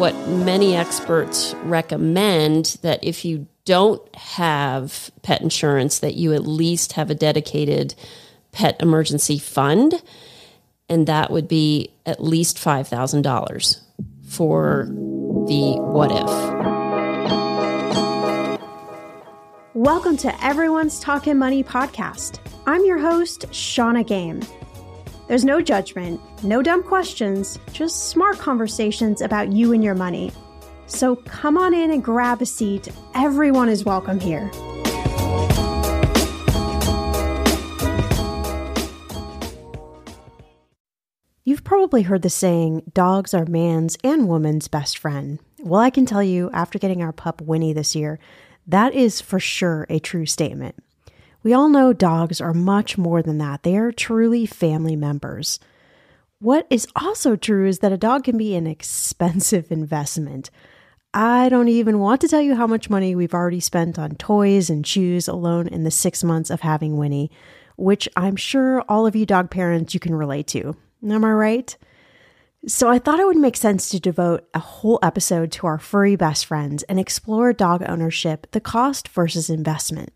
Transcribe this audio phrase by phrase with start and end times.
[0.00, 6.94] What many experts recommend that if you don't have pet insurance that you at least
[6.94, 7.94] have a dedicated
[8.50, 10.02] pet emergency fund
[10.88, 13.80] and that would be at least $5000
[14.26, 16.30] for the what if.
[19.74, 22.38] Welcome to everyone's talking money podcast.
[22.66, 24.40] I'm your host Shannah Game
[25.30, 30.32] there's no judgment, no dumb questions, just smart conversations about you and your money.
[30.86, 32.88] So come on in and grab a seat.
[33.14, 34.50] Everyone is welcome here.
[41.44, 45.38] You've probably heard the saying, dogs are man's and woman's best friend.
[45.60, 48.18] Well, I can tell you, after getting our pup Winnie this year,
[48.66, 50.74] that is for sure a true statement.
[51.42, 53.62] We all know dogs are much more than that.
[53.62, 55.58] They are truly family members.
[56.38, 60.50] What is also true is that a dog can be an expensive investment.
[61.12, 64.70] I don't even want to tell you how much money we've already spent on toys
[64.70, 67.30] and shoes alone in the six months of having Winnie,
[67.76, 70.76] which I'm sure all of you dog parents you can relate to.
[71.02, 71.76] Am I right?
[72.66, 76.14] So I thought it would make sense to devote a whole episode to our furry
[76.14, 80.12] best friends and explore dog ownership, the cost versus investment.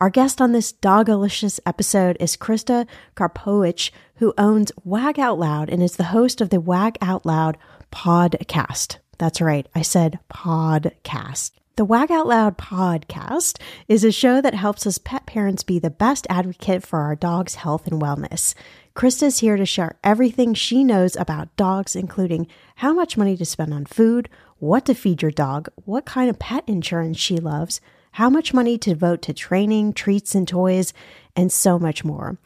[0.00, 2.86] Our guest on this dogolicious episode is Krista
[3.16, 7.58] Karpowich, who owns Wag Out Loud and is the host of the Wag Out Loud
[7.90, 8.98] pawdcast.
[9.18, 11.50] That's right, I said pawdcast.
[11.74, 15.90] The Wag Out Loud pawdcast is a show that helps us pet parents be the
[15.90, 18.54] best advocate for our dog's health and wellness.
[18.94, 22.46] Krista's here to share everything she knows about dogs, including
[22.76, 24.28] how much money to spend on food,
[24.58, 27.80] what to feed your dog, what kind of pet insurance she loves,
[28.18, 30.92] how much money to devote to training, treats, and toys,
[31.36, 32.36] and so much more.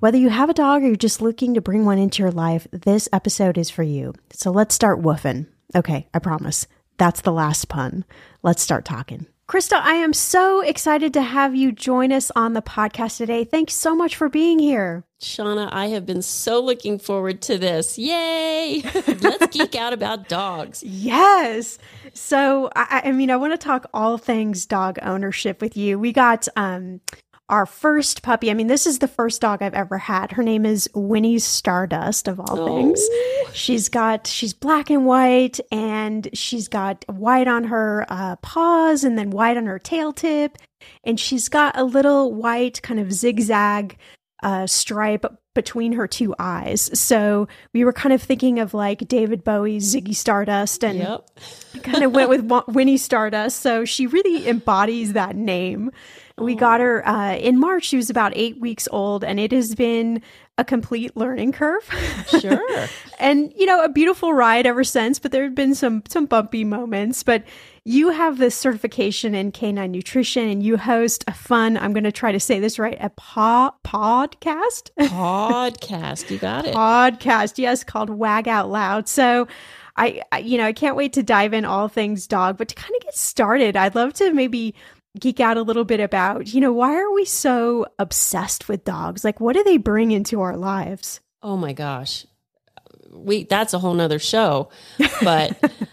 [0.00, 2.66] Whether you have a dog or you're just looking to bring one into your life,
[2.72, 4.14] this episode is for you.
[4.32, 5.46] So let's start woofing.
[5.76, 6.66] Okay, I promise.
[6.98, 8.04] That's the last pun.
[8.42, 9.26] Let's start talking.
[9.48, 13.44] Krista, I am so excited to have you join us on the podcast today.
[13.44, 15.04] Thanks so much for being here.
[15.22, 17.96] Shannah, I have been so looking forward to this.
[17.96, 18.82] Yay!
[19.20, 20.82] Let's geek out about dogs.
[20.82, 21.78] Yes.
[22.12, 25.98] So, I, I mean, I want to talk all things dog ownership with you.
[25.98, 27.00] We got um,
[27.48, 28.50] our first puppy.
[28.50, 30.32] I mean, this is the first dog I've ever had.
[30.32, 32.66] Her name is Winnie Stardust, of all oh.
[32.66, 33.00] things.
[33.52, 39.16] She's got, she's black and white, and she's got white on her uh, paws and
[39.16, 40.58] then white on her tail tip.
[41.04, 43.98] And she's got a little white kind of zigzag
[44.42, 45.24] uh, stripe
[45.54, 46.98] between her two eyes.
[46.98, 51.28] So we were kind of thinking of like David Bowie's Ziggy Stardust and yep.
[51.82, 53.60] kind of went with Winnie Stardust.
[53.60, 55.90] So she really embodies that name.
[56.38, 57.84] We got her uh, in March.
[57.84, 60.22] She was about eight weeks old, and it has been
[60.58, 61.88] a complete learning curve.
[62.40, 62.60] Sure.
[63.20, 65.18] and you know, a beautiful ride ever since.
[65.18, 67.22] But there have been some some bumpy moments.
[67.22, 67.44] But
[67.84, 71.76] you have this certification in canine nutrition, and you host a fun.
[71.76, 72.96] I'm going to try to say this right.
[73.00, 74.90] A po- podcast.
[74.98, 76.30] Podcast.
[76.30, 76.74] You got it.
[76.74, 77.58] Podcast.
[77.58, 79.08] Yes, called Wag Out Loud.
[79.08, 79.48] So.
[79.94, 82.94] I, you know, I can't wait to dive in all things dog, but to kind
[82.96, 84.74] of get started, I'd love to maybe
[85.20, 89.24] geek out a little bit about, you know, why are we so obsessed with dogs?
[89.24, 91.20] Like, what do they bring into our lives?
[91.42, 92.24] Oh my gosh.
[93.12, 94.70] We, that's a whole nother show.
[95.22, 95.60] But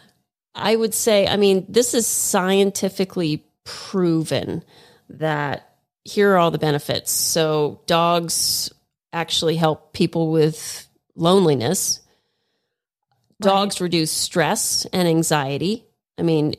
[0.59, 4.63] I would say, I mean, this is scientifically proven
[5.09, 7.11] that here are all the benefits.
[7.11, 8.71] So, dogs
[9.13, 12.01] actually help people with loneliness.
[13.41, 13.85] Dogs right.
[13.85, 15.85] reduce stress and anxiety.
[16.17, 16.55] I mean,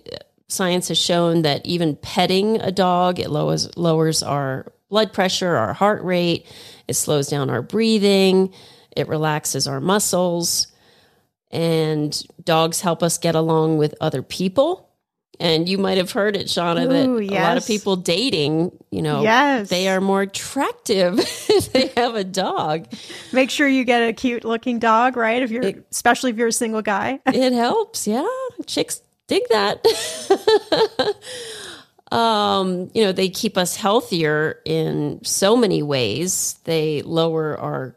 [0.48, 5.72] science has shown that even petting a dog it lowers lowers our blood pressure, our
[5.72, 6.46] heart rate,
[6.88, 8.52] it slows down our breathing,
[8.96, 10.66] it relaxes our muscles,
[11.50, 14.88] and dogs help us get along with other people.
[15.38, 17.40] And you might have heard it, Shannah, Ooh, that yes.
[17.40, 19.70] a lot of people dating, you know, yes.
[19.70, 21.18] they are more attractive
[21.48, 22.86] if they have a dog.
[23.32, 25.42] Make sure you get a cute looking dog, right?
[25.42, 27.20] If you're, it, especially if you're a single guy.
[27.26, 28.06] it helps.
[28.06, 28.26] Yeah.
[28.66, 29.86] Chicks dig that.
[32.12, 36.58] um, you know, they keep us healthier in so many ways.
[36.64, 37.96] They lower our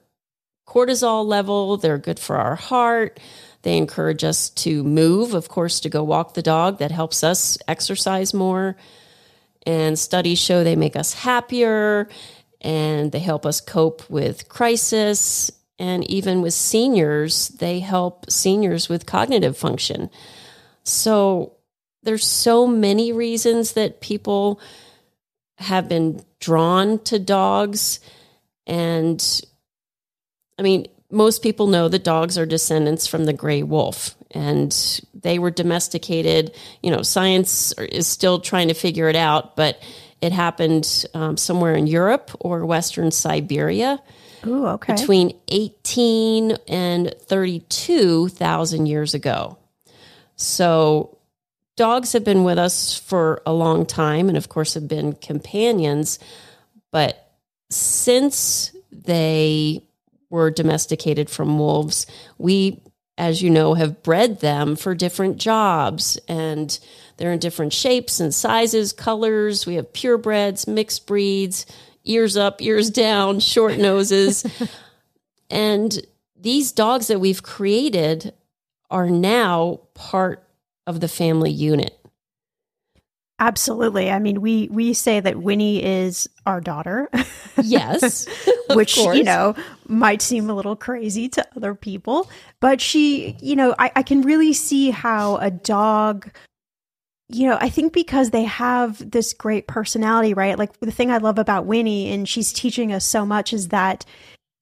[0.67, 3.19] cortisol level, they're good for our heart.
[3.63, 6.79] They encourage us to move, of course, to go walk the dog.
[6.79, 8.75] That helps us exercise more.
[9.65, 12.09] And studies show they make us happier
[12.59, 15.51] and they help us cope with crisis.
[15.79, 20.09] And even with seniors, they help seniors with cognitive function.
[20.83, 21.53] So
[22.03, 24.59] there's so many reasons that people
[25.57, 28.01] have been drawn to dogs.
[28.67, 29.41] And
[30.57, 35.39] I mean, most people know that dogs are descendants from the gray wolf and they
[35.39, 36.55] were domesticated.
[36.81, 39.81] You know, science is still trying to figure it out, but
[40.21, 44.01] it happened um, somewhere in Europe or Western Siberia.
[44.45, 44.95] Ooh, okay.
[44.95, 49.57] Between 18 and 32,000 years ago.
[50.35, 51.17] So
[51.75, 56.19] dogs have been with us for a long time and of course have been companions,
[56.91, 57.31] but
[57.69, 59.83] since they
[60.33, 62.07] were domesticated from wolves,
[62.39, 62.81] we
[63.19, 66.79] as you know have bred them for different jobs and
[67.17, 69.67] they're in different shapes and sizes, colors.
[69.67, 71.67] We have purebreds, mixed breeds,
[72.03, 74.43] ears up, ears down, short noses.
[75.51, 76.01] and
[76.35, 78.33] these dogs that we've created
[78.89, 80.43] are now part
[80.87, 82.02] of the family unit.
[83.39, 84.11] Absolutely.
[84.11, 87.09] I mean, we we say that Winnie is our daughter.
[87.61, 88.27] Yes.
[88.69, 89.55] which, you know,
[89.87, 94.21] might seem a little crazy to other people, but she, you know, I, I can
[94.21, 96.31] really see how a dog
[97.29, 100.57] you know, I think because they have this great personality, right?
[100.57, 104.05] Like the thing I love about Winnie and she's teaching us so much is that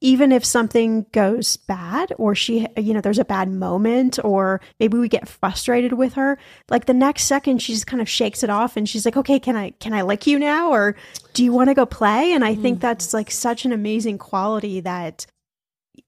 [0.01, 4.98] even if something goes bad or she you know there's a bad moment or maybe
[4.98, 6.38] we get frustrated with her
[6.70, 9.39] like the next second she just kind of shakes it off and she's like okay
[9.39, 10.72] can i can i lick you now?
[10.72, 10.96] Or
[11.34, 12.34] do you want to go play?
[12.34, 13.17] And i think that's mm-hmm.
[13.17, 15.25] like such an amazing quality that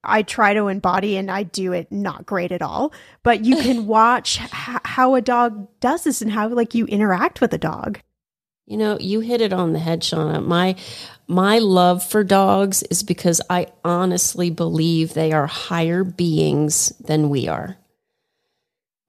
[0.03, 2.91] i try to embody and i do it not great at all.
[3.21, 7.39] But you can watch h- how a dog does this and how like you interact
[7.39, 8.00] with a dog.
[8.65, 10.39] You know, you hit it on the head, Shannah.
[10.39, 10.77] My
[11.27, 17.48] my love for dogs is because I honestly believe they are higher beings than we
[17.48, 17.77] are.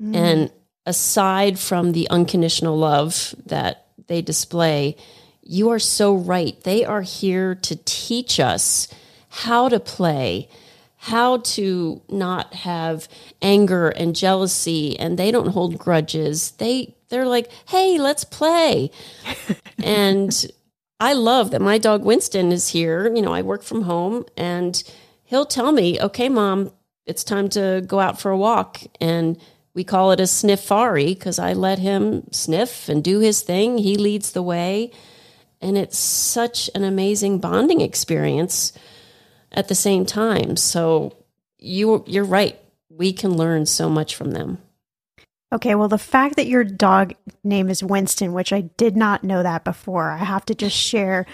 [0.02, 0.16] Mm.
[0.16, 0.52] And
[0.86, 4.96] aside from the unconditional love that they display,
[5.42, 6.60] you are so right.
[6.62, 8.88] They are here to teach us
[9.28, 10.48] how to play,
[10.96, 13.08] how to not have
[13.42, 16.52] anger and jealousy, and they don't hold grudges.
[16.52, 18.90] They they're like, "Hey, let's play."
[19.82, 20.46] and
[21.04, 23.14] I love that my dog Winston is here.
[23.14, 24.82] You know, I work from home and
[25.24, 26.70] he'll tell me, "Okay, mom,
[27.04, 29.36] it's time to go out for a walk." And
[29.74, 33.76] we call it a sniffari because I let him sniff and do his thing.
[33.76, 34.92] He leads the way.
[35.60, 38.72] And it's such an amazing bonding experience
[39.52, 40.56] at the same time.
[40.56, 41.12] So
[41.58, 42.58] you you're right.
[42.88, 44.56] We can learn so much from them.
[45.54, 49.42] Okay, well, the fact that your dog name is Winston, which I did not know
[49.44, 51.26] that before, I have to just share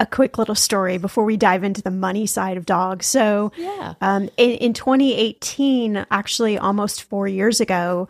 [0.00, 3.06] a quick little story before we dive into the money side of dogs.
[3.06, 3.94] So, Yeah.
[4.00, 8.08] um, in, in 2018, actually almost four years ago,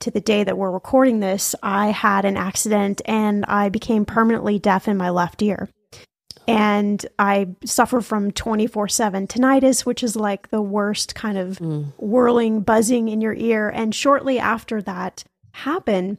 [0.00, 4.58] to the day that we're recording this, I had an accident and I became permanently
[4.58, 5.68] deaf in my left ear.
[6.48, 11.82] And I suffer from 24 7 tinnitus, which is like the worst kind of hmm.
[11.98, 13.68] whirling, buzzing in your ear.
[13.68, 16.18] And shortly after that happened,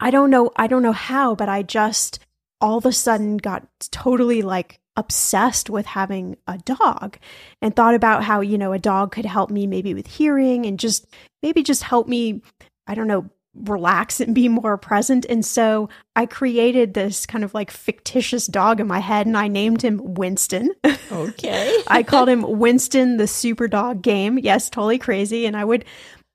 [0.00, 2.18] I don't know, I don't know how, but I just
[2.60, 7.18] all of a sudden got totally like obsessed with having a dog
[7.60, 10.78] and thought about how, you know, a dog could help me maybe with hearing and
[10.78, 11.06] just
[11.42, 12.42] maybe just help me,
[12.86, 15.24] I don't know, relax and be more present.
[15.28, 19.48] And so I created this kind of like fictitious dog in my head and I
[19.48, 20.72] named him Winston.
[21.12, 21.78] Okay.
[21.86, 24.38] I called him Winston the Super Dog Game.
[24.38, 25.46] Yes, totally crazy.
[25.46, 25.84] And I would,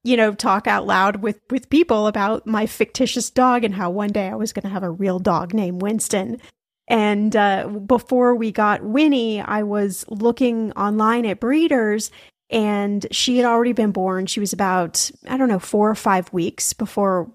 [0.03, 4.11] you know, talk out loud with with people about my fictitious dog and how one
[4.11, 6.39] day I was going to have a real dog named Winston.
[6.88, 12.09] And uh, before we got Winnie, I was looking online at breeders,
[12.50, 14.25] and she had already been born.
[14.25, 17.32] She was about I don't know four or five weeks before.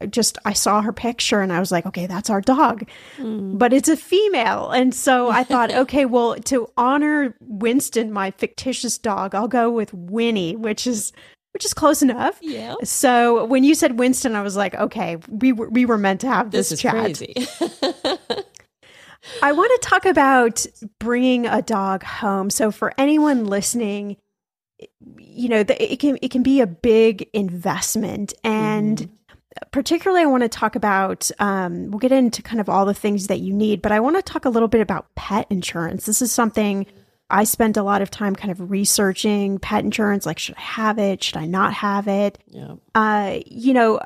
[0.00, 3.56] I Just I saw her picture and I was like, okay, that's our dog hmm.
[3.56, 4.70] but it's a female.
[4.70, 9.92] And so I thought, okay, well, to honor Winston, my fictitious dog, I'll go with
[9.94, 11.12] Winnie, which is
[11.54, 12.38] which is close enough.
[12.40, 12.74] Yeah.
[12.84, 16.28] So when you said Winston, I was like, okay, we were we were meant to
[16.28, 16.92] have this, This is chat.
[16.92, 17.34] crazy.
[19.42, 20.64] I want to talk about
[21.00, 22.50] bringing a dog home.
[22.50, 24.16] So for anyone listening,
[25.18, 29.08] you know, the, it can it can be a big investment, and
[29.70, 31.30] particularly I want to talk about.
[31.38, 34.16] Um, we'll get into kind of all the things that you need, but I want
[34.16, 36.06] to talk a little bit about pet insurance.
[36.06, 36.86] This is something
[37.30, 40.24] I spent a lot of time kind of researching pet insurance.
[40.24, 41.22] Like, should I have it?
[41.22, 42.38] Should I not have it?
[42.48, 42.74] yeah.
[42.94, 44.00] uh, you know,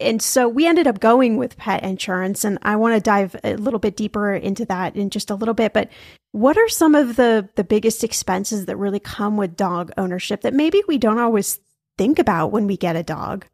[0.00, 3.56] and so we ended up going with pet insurance, and I want to dive a
[3.56, 5.72] little bit deeper into that in just a little bit.
[5.72, 5.90] But
[6.32, 10.54] what are some of the the biggest expenses that really come with dog ownership that
[10.54, 11.60] maybe we don't always
[11.98, 13.46] think about when we get a dog?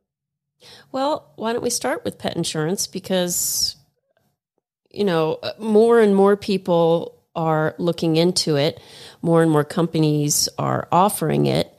[0.93, 2.87] Well, why don't we start with pet insurance?
[2.87, 3.77] Because,
[4.91, 8.81] you know, uh, more and more people are looking into it,
[9.21, 11.73] more and more companies are offering it.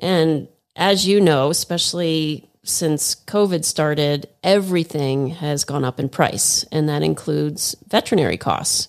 [0.00, 6.88] And as you know, especially since COVID started, everything has gone up in price, and
[6.88, 8.88] that includes veterinary costs.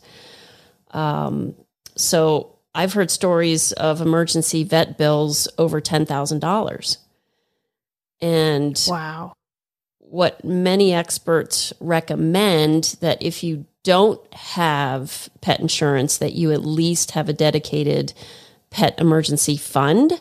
[0.92, 1.56] Um,
[1.96, 6.98] so I've heard stories of emergency vet bills over $10,000.
[8.22, 9.34] And Wow.
[10.00, 17.12] what many experts recommend that if you don't have pet insurance that you at least
[17.12, 18.14] have a dedicated
[18.72, 20.20] pet emergency fund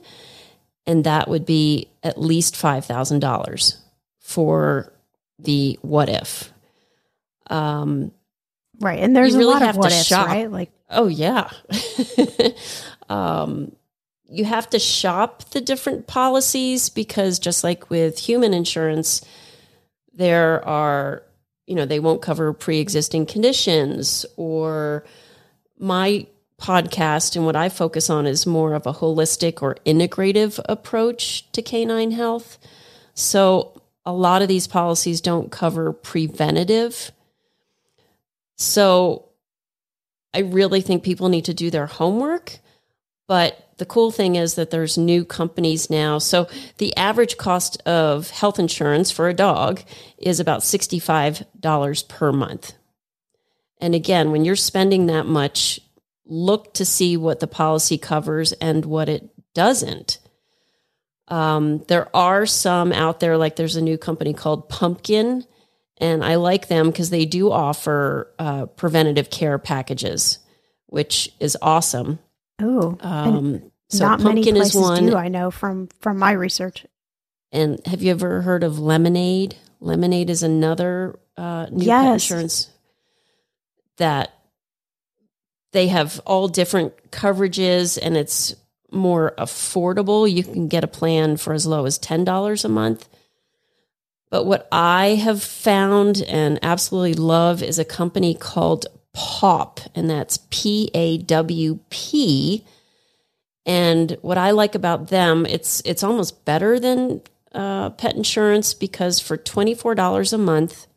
[0.86, 3.76] and that would be at least $5000
[4.20, 4.92] for
[5.38, 6.52] the what if
[7.48, 8.12] um,
[8.80, 10.26] Right, and there's really a lot of what ifs, shop.
[10.26, 10.50] right?
[10.50, 11.50] Like, Oh yeah.
[13.08, 13.74] um,
[14.28, 19.24] you have to shop the different policies because just like with human insurance,
[20.12, 21.22] there are
[21.66, 25.04] you know they won't cover pre-existing conditions or
[25.78, 26.26] my
[26.64, 31.60] podcast and what I focus on is more of a holistic or integrative approach to
[31.60, 32.58] canine health.
[33.14, 37.12] So a lot of these policies don't cover preventative.
[38.56, 39.28] So
[40.32, 42.60] I really think people need to do their homework
[43.26, 46.18] But the cool thing is that there's new companies now.
[46.18, 49.82] So the average cost of health insurance for a dog
[50.18, 52.74] is about $65 per month.
[53.80, 55.80] And again, when you're spending that much,
[56.26, 60.18] look to see what the policy covers and what it doesn't.
[61.28, 65.44] Um, there are some out there, like there's a new company called Pumpkin,
[65.98, 70.38] and I like them because they do offer uh, preventative care packages,
[70.86, 72.18] which is awesome.
[72.60, 75.06] Oh, Um, so not many Pumpkin places is one.
[75.06, 75.16] do.
[75.16, 76.86] I know from from my research.
[77.52, 79.56] And have you ever heard of Lemonade?
[79.80, 82.70] Lemonade is another uh, new pet insurance
[83.98, 84.33] that
[85.74, 88.54] they have all different coverages and it's
[88.92, 90.30] more affordable.
[90.30, 93.08] You can get a plan for as low as $10 a month.
[94.30, 100.38] But what I have found and absolutely love is a company called Pawp, and that's
[100.50, 102.64] P A W P.
[103.66, 109.20] And what I like about them, it's it's almost better than uh, pet insurance because
[109.20, 110.88] for twenty four dollars a month,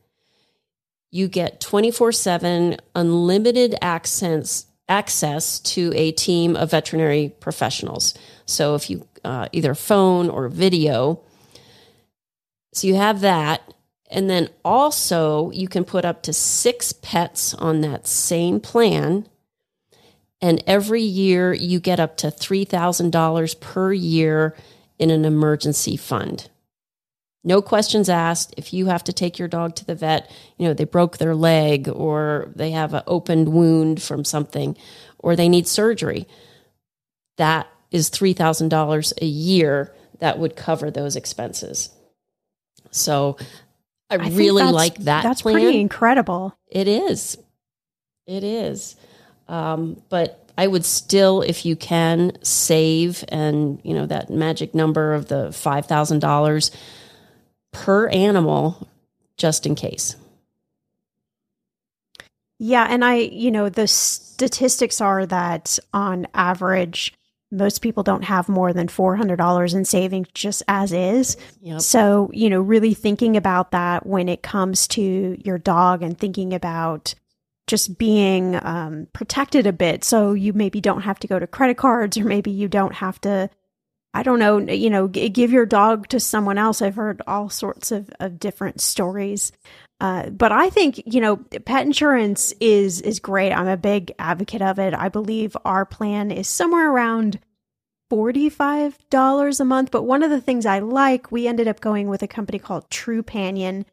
[1.12, 8.13] you get twenty four seven unlimited access access to a team of veterinary professionals.
[8.46, 11.22] So if you uh, either phone or video,
[12.74, 13.74] so you have that.
[14.10, 19.27] And then also, you can put up to six pets on that same plan.
[20.39, 24.56] And every year, you get up to $3,000 per year
[24.98, 26.50] in an emergency fund.
[27.44, 28.53] No questions asked.
[28.58, 31.36] If you have to take your dog to the vet, you know, they broke their
[31.36, 34.75] leg or they have an opened wound from something
[35.20, 36.27] or they need surgery,
[37.38, 41.89] that is $3,000 a year that would cover those expenses.
[42.91, 43.38] So
[44.10, 45.56] I, I really like that That's plan.
[45.56, 46.58] pretty incredible.
[46.67, 47.38] It is.
[48.25, 48.96] It is.
[49.48, 55.13] Um, but I would still, if you can, save and, you know, that magic number
[55.13, 56.75] of the $5,000
[57.71, 58.88] per animal
[59.38, 60.15] just in case.
[62.59, 67.13] Yeah, and I, you know, the statistics are that on average,
[67.51, 71.37] most people don't have more than $400 in savings just as is.
[71.61, 71.81] Yep.
[71.81, 76.53] So, you know, really thinking about that when it comes to your dog and thinking
[76.53, 77.13] about
[77.68, 80.03] just being um, protected a bit.
[80.03, 83.22] So you maybe don't have to go to credit cards or maybe you don't have
[83.22, 83.50] to,
[84.13, 86.81] I don't know, you know, g- give your dog to someone else.
[86.81, 89.51] I've heard all sorts of, of different stories.
[90.00, 93.51] Uh, but I think you know pet insurance is is great.
[93.51, 94.93] I'm a big advocate of it.
[94.93, 97.39] I believe our plan is somewhere around
[98.09, 99.89] forty five dollars a month.
[99.89, 102.89] But one of the things I like, we ended up going with a company called
[102.91, 103.85] Trupanion,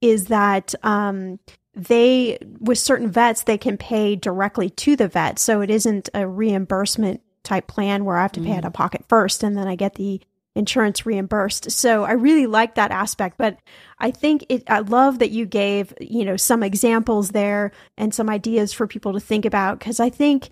[0.00, 1.40] is that um,
[1.74, 6.26] they with certain vets they can pay directly to the vet, so it isn't a
[6.26, 9.74] reimbursement type plan where I have to pay out of pocket first and then I
[9.74, 10.20] get the
[10.54, 11.70] insurance reimbursed.
[11.70, 13.58] So I really like that aspect, but
[13.98, 18.28] I think it I love that you gave, you know, some examples there and some
[18.28, 20.48] ideas for people to think about cuz I think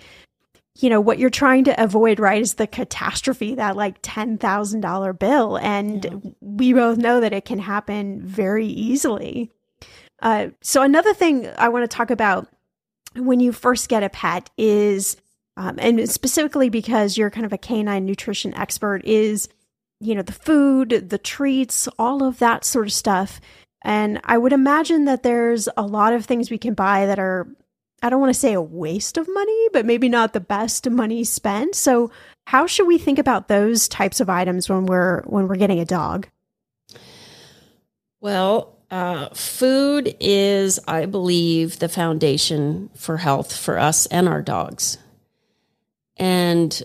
[0.78, 5.56] you know what you're trying to avoid right is the catastrophe that like $10,000 bill
[5.58, 6.30] and Yeah.
[6.40, 9.50] we both know that it can happen very easily.
[10.22, 12.46] Uh, so another thing I want to talk about
[13.16, 15.16] when you first get a pet is
[15.56, 19.48] um, and specifically because you're kind of a canine nutrition expert is
[20.00, 23.40] you know the food the treats all of that sort of stuff.
[23.82, 27.46] And i would imagine that there's a lot of things we can buy that are
[28.02, 31.24] i don't want to say a waste of money but maybe not the best money
[31.24, 31.74] spent.
[31.74, 32.10] So
[32.46, 35.84] how should we think about those types of items when we're when we're getting a
[35.84, 36.28] dog?
[38.20, 44.98] Well, uh, food is, I believe, the foundation for health for us and our dogs.
[46.16, 46.82] And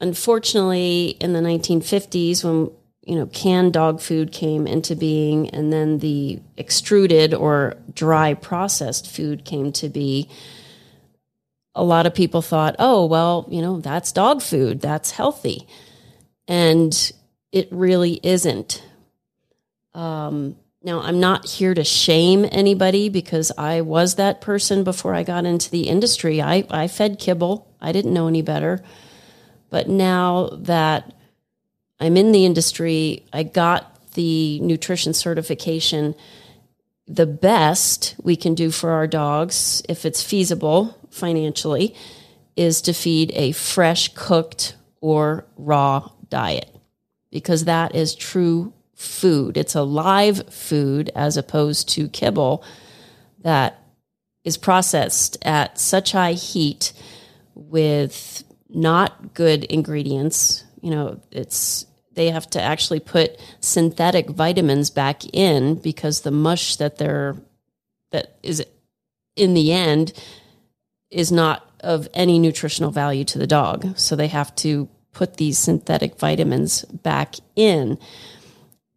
[0.00, 2.70] unfortunately, in the 1950s, when
[3.04, 9.10] you know canned dog food came into being, and then the extruded or dry processed
[9.10, 10.28] food came to be,
[11.74, 14.80] a lot of people thought, "Oh, well, you know, that's dog food.
[14.80, 15.66] That's healthy,"
[16.48, 17.12] and
[17.52, 18.82] it really isn't.
[19.94, 25.22] Um, now, I'm not here to shame anybody because I was that person before I
[25.22, 26.42] got into the industry.
[26.42, 28.82] I, I fed kibble, I didn't know any better.
[29.70, 31.14] But now that
[32.00, 36.14] I'm in the industry, I got the nutrition certification.
[37.06, 41.94] The best we can do for our dogs, if it's feasible financially,
[42.56, 46.68] is to feed a fresh, cooked, or raw diet
[47.30, 49.56] because that is true food.
[49.56, 52.64] It's a live food as opposed to kibble
[53.40, 53.78] that
[54.44, 56.92] is processed at such high heat
[57.54, 60.64] with not good ingredients.
[60.80, 66.76] You know, it's they have to actually put synthetic vitamins back in because the mush
[66.76, 67.36] that they're
[68.10, 68.64] that is
[69.36, 70.12] in the end
[71.10, 73.98] is not of any nutritional value to the dog.
[73.98, 77.98] So they have to put these synthetic vitamins back in.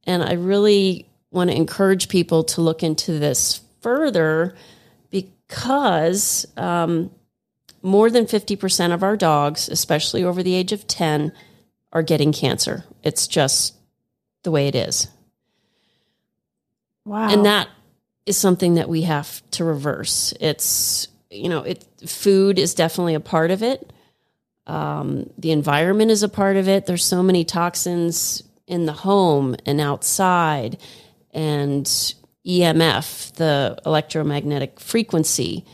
[0.05, 4.55] And I really want to encourage people to look into this further
[5.09, 7.11] because um,
[7.81, 11.31] more than 50% of our dogs, especially over the age of 10,
[11.91, 12.83] are getting cancer.
[13.03, 13.75] It's just
[14.43, 15.07] the way it is.
[17.05, 17.29] Wow.
[17.29, 17.69] And that
[18.25, 20.33] is something that we have to reverse.
[20.39, 23.93] It's, you know, it food is definitely a part of it.
[24.67, 26.87] Um, the environment is a part of it.
[26.87, 30.77] There's so many toxins in the home and outside,
[31.31, 31.85] and
[32.45, 35.65] EMF, the electromagnetic frequency.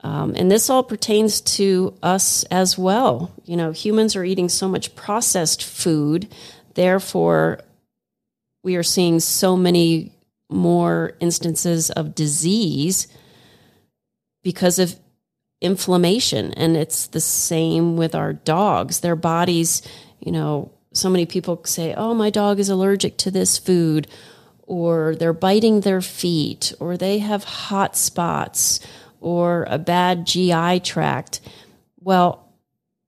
[0.00, 3.32] Um, and this all pertains to us as well.
[3.44, 6.32] You know, humans are eating so much processed food,
[6.74, 7.60] therefore,
[8.62, 10.12] we are seeing so many
[10.50, 13.08] more instances of disease
[14.42, 14.96] because of
[15.60, 16.52] inflammation.
[16.54, 19.00] And it's the same with our dogs.
[19.00, 19.82] Their bodies,
[20.20, 24.08] you know, so many people say, oh, my dog is allergic to this food,
[24.62, 28.80] or they're biting their feet, or they have hot spots,
[29.20, 31.40] or a bad GI tract.
[32.00, 32.52] Well,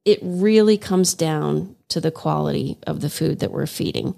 [0.04, 4.14] it really comes down to the quality of the food that we're feeding.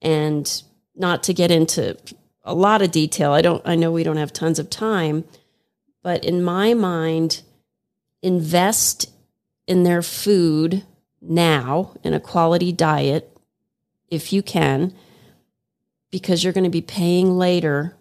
[0.00, 0.62] And
[0.94, 1.96] not to get into
[2.44, 5.24] a lot of detail, I don't I know we don't have tons of time,
[6.02, 7.42] but in my mind,
[8.22, 9.10] invest
[9.66, 10.84] in their food
[11.22, 13.36] now in a quality diet
[14.10, 14.92] if you can,
[16.10, 17.96] because you're going to be paying later,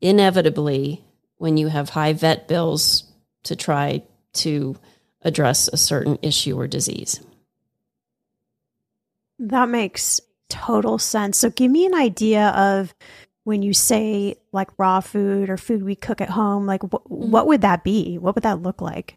[0.00, 1.04] inevitably,
[1.38, 3.04] when you have high vet bills
[3.42, 4.76] to try to
[5.22, 7.20] address a certain issue or disease.
[9.38, 11.38] That makes total sense.
[11.38, 12.94] So, give me an idea of
[13.44, 17.30] when you say like raw food or food we cook at home, like wh- mm-hmm.
[17.30, 18.18] what would that be?
[18.18, 19.16] What would that look like?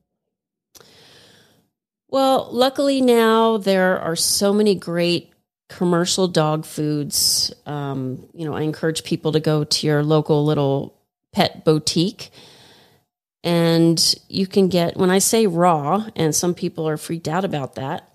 [2.13, 5.33] Well, luckily now there are so many great
[5.67, 7.51] commercial dog foods.
[7.65, 10.95] Um, you know, I encourage people to go to your local little
[11.31, 12.29] pet boutique
[13.43, 17.73] and you can get, when I say raw, and some people are freaked out about
[17.75, 18.07] that,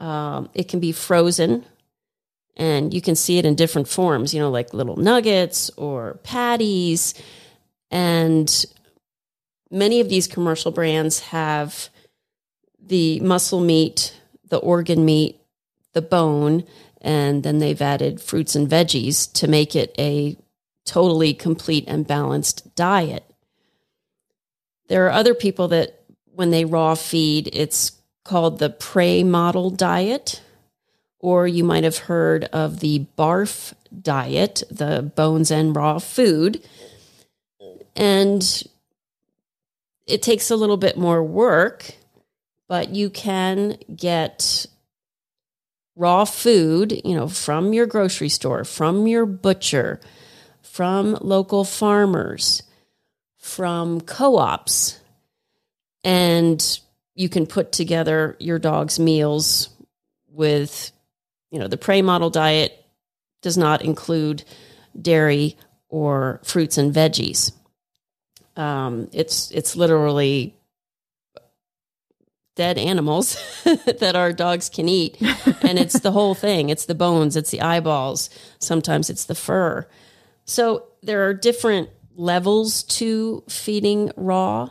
[0.00, 1.64] um, it can be frozen
[2.56, 7.14] and you can see it in different forms, you know, like little nuggets or patties.
[7.92, 8.66] And
[9.70, 11.90] many of these commercial brands have
[12.86, 14.14] the muscle meat,
[14.48, 15.40] the organ meat,
[15.92, 16.64] the bone,
[17.00, 20.36] and then they've added fruits and veggies to make it a
[20.84, 23.24] totally complete and balanced diet.
[24.88, 26.00] There are other people that
[26.34, 27.92] when they raw feed, it's
[28.24, 30.42] called the prey model diet,
[31.20, 36.66] or you might have heard of the barf diet, the bones and raw food.
[37.96, 38.62] And
[40.06, 41.94] it takes a little bit more work
[42.74, 44.66] but you can get
[45.94, 50.00] raw food, you know, from your grocery store, from your butcher,
[50.60, 52.64] from local farmers,
[53.38, 54.98] from co-ops.
[56.02, 56.80] And
[57.14, 59.68] you can put together your dog's meals
[60.32, 60.90] with,
[61.52, 62.76] you know, the prey model diet
[63.40, 64.42] does not include
[65.00, 65.56] dairy
[65.88, 67.52] or fruits and veggies.
[68.56, 70.56] Um, it's it's literally
[72.54, 75.20] dead animals that our dogs can eat.
[75.62, 79.86] And it's the whole thing it's the bones, it's the eyeballs, sometimes it's the fur.
[80.44, 84.70] So there are different levels to feeding raw.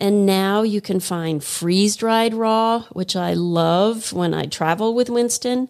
[0.00, 5.10] And now you can find freeze dried raw, which I love when I travel with
[5.10, 5.68] Winston.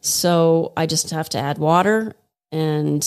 [0.00, 2.14] So I just have to add water
[2.52, 3.02] and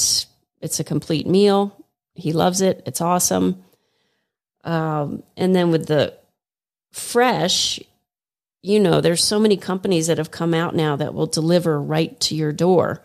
[0.62, 1.75] it's a complete meal.
[2.15, 2.81] He loves it.
[2.86, 3.63] It's awesome.
[4.63, 6.17] Um, and then with the
[6.93, 7.79] fresh,
[8.62, 12.17] you know, there's so many companies that have come out now that will deliver right
[12.21, 13.03] to your door.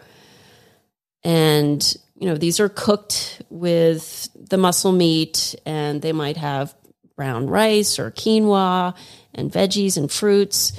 [1.25, 6.75] And, you know, these are cooked with the muscle meat and they might have
[7.17, 8.95] brown rice or quinoa
[9.35, 10.79] and veggies and fruits.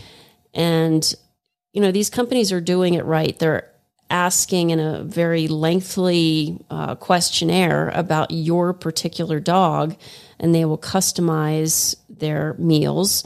[0.53, 1.13] And,
[1.73, 3.37] you know, these companies are doing it right.
[3.37, 3.69] They're
[4.09, 9.95] asking in a very lengthy uh, questionnaire about your particular dog,
[10.39, 13.25] and they will customize their meals,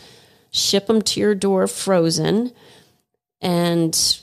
[0.52, 2.52] ship them to your door frozen,
[3.42, 4.22] and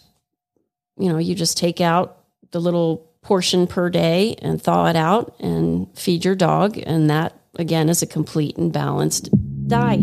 [0.98, 2.18] you know, you just take out
[2.50, 7.38] the little portion per day and thaw it out and feed your dog, and that
[7.56, 9.28] again is a complete and balanced
[9.66, 10.00] diet.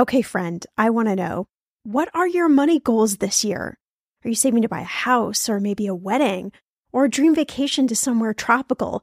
[0.00, 1.48] Okay, friend, I want to know
[1.82, 3.78] what are your money goals this year?
[4.24, 6.52] Are you saving to buy a house or maybe a wedding
[6.92, 9.02] or a dream vacation to somewhere tropical?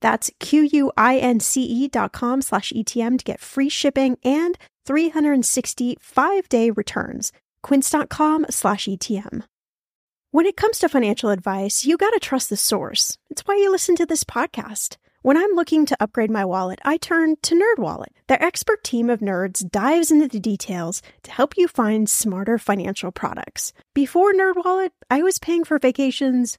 [0.00, 7.32] That's Q-U-I-N-C-E dot com slash ETM to get free shipping and 365 day returns.
[7.62, 9.44] Quince.com slash ETM.
[10.32, 13.18] When it comes to financial advice, you got to trust the source.
[13.30, 14.96] It's why you listen to this podcast.
[15.22, 18.12] When I'm looking to upgrade my wallet, I turn to NerdWallet.
[18.28, 23.12] Their expert team of nerds dives into the details to help you find smarter financial
[23.12, 23.72] products.
[23.92, 26.58] Before NerdWallet, I was paying for vacations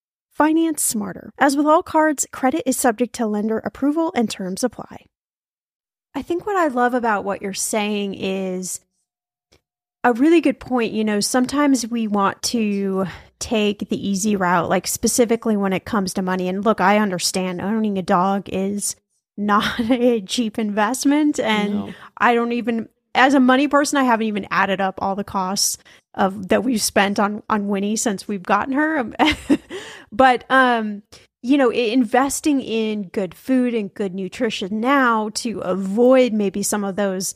[0.41, 1.31] Finance smarter.
[1.37, 5.05] As with all cards, credit is subject to lender approval and terms apply.
[6.15, 8.79] I think what I love about what you're saying is
[10.03, 10.93] a really good point.
[10.93, 13.05] You know, sometimes we want to
[13.37, 16.47] take the easy route, like specifically when it comes to money.
[16.47, 18.95] And look, I understand owning a dog is
[19.37, 21.39] not a cheap investment.
[21.39, 21.93] And no.
[22.17, 25.77] I don't even, as a money person, I haven't even added up all the costs
[26.15, 29.07] of that we've spent on on Winnie since we've gotten her.
[30.11, 31.03] but um,
[31.41, 36.95] you know, investing in good food and good nutrition now to avoid maybe some of
[36.95, 37.35] those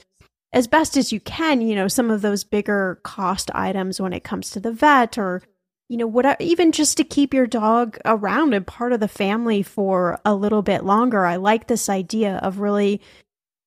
[0.54, 4.24] as best as you can, you know, some of those bigger cost items when it
[4.24, 5.42] comes to the vet or
[5.88, 9.62] you know, what even just to keep your dog around and part of the family
[9.62, 11.26] for a little bit longer.
[11.26, 13.02] I like this idea of really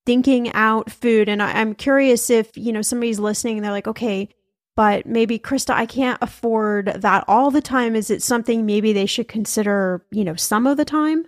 [0.04, 1.28] thinking out food.
[1.28, 4.30] And I, am curious if, you know, somebody's listening and they're like, okay,
[4.78, 7.96] but maybe Krista, I can't afford that all the time.
[7.96, 11.26] Is it something maybe they should consider, you know, some of the time?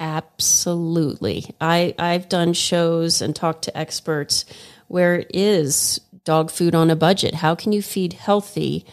[0.00, 1.54] Absolutely.
[1.60, 4.44] I, I've done shows and talked to experts
[4.88, 7.34] where it is dog food on a budget.
[7.34, 8.84] How can you feed healthy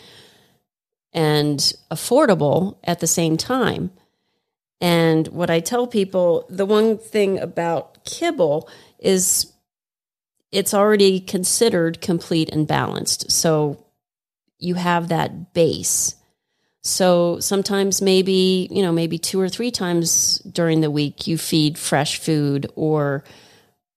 [1.12, 1.58] and
[1.90, 3.90] affordable at the same time?
[4.80, 9.52] And what I tell people, the one thing about kibble is
[10.52, 13.32] it's already considered complete and balanced.
[13.32, 13.86] So
[14.60, 16.16] you have that base.
[16.84, 21.78] So sometimes maybe, you know, maybe two or three times during the week you feed
[21.78, 23.24] fresh food or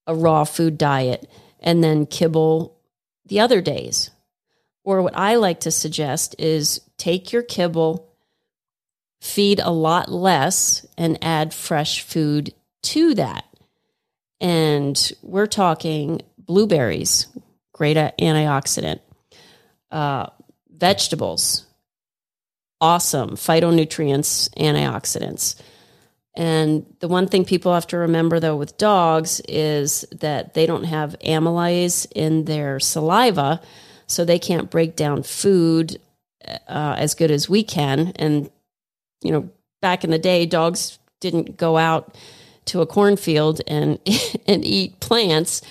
[0.07, 2.77] a raw food diet and then kibble
[3.27, 4.11] the other days.
[4.83, 8.09] Or what I like to suggest is take your kibble,
[9.21, 13.45] feed a lot less, and add fresh food to that.
[14.41, 17.29] And we're talking blueberries,
[17.73, 19.01] great antioxidant,
[19.91, 20.27] uh,
[20.81, 21.67] vegetables,
[22.81, 25.61] awesome phytonutrients, antioxidants.
[26.35, 30.85] And the one thing people have to remember though with dogs is that they don't
[30.85, 33.61] have amylase in their saliva,
[34.07, 36.01] so they can't break down food
[36.69, 38.13] uh, as good as we can.
[38.17, 38.51] And,
[39.23, 39.51] you know,
[39.83, 42.17] back in the day, dogs didn't go out
[42.67, 43.99] to a cornfield and
[44.47, 45.63] and eat plants.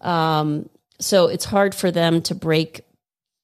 [0.00, 0.68] Um,
[0.98, 2.82] so it's hard for them to break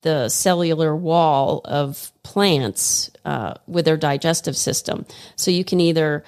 [0.02, 5.06] the cellular wall of plants uh, with their digestive system.
[5.36, 6.24] So you can either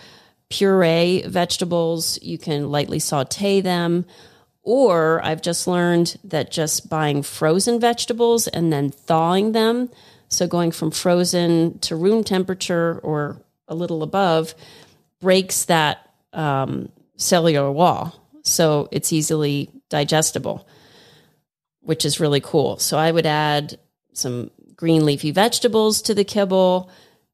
[0.49, 4.05] puree vegetables, you can lightly saute them,
[4.63, 9.91] or I've just learned that just buying frozen vegetables and then thawing them,
[10.29, 14.55] so going from frozen to room temperature or a little above,
[15.21, 18.21] breaks that um, cellular wall.
[18.43, 20.67] So it's easily digestible,
[21.85, 22.79] which is really cool.
[22.79, 23.79] So I would add
[24.13, 26.91] some green leafy vegetables to the kibble,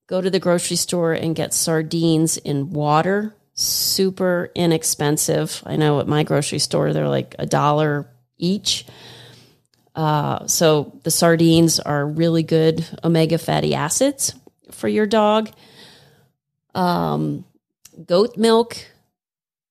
[0.06, 3.34] go to the grocery store and get sardines in water.
[3.54, 5.62] Super inexpensive.
[5.66, 8.08] I know at my grocery store, they're like a dollar
[8.38, 8.86] each.
[9.94, 14.34] Uh, so the sardines are really good omega fatty acids
[14.70, 15.50] for your dog.
[16.74, 17.44] Um,
[18.06, 18.76] goat milk,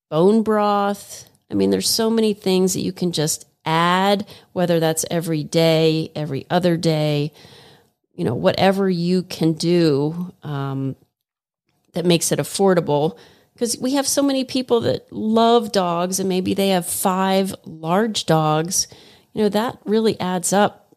[0.10, 1.28] bone broth.
[1.50, 6.12] I mean, there's so many things that you can just add, whether that's every day,
[6.16, 7.34] every other day,
[8.16, 10.96] you know, whatever you can do um,
[11.94, 13.18] that makes it affordable.
[13.54, 18.26] Because we have so many people that love dogs and maybe they have five large
[18.26, 18.88] dogs.
[19.34, 20.96] You know, that really adds up